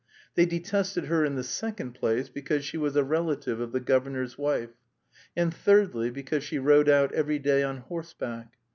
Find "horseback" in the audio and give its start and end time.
7.81-8.51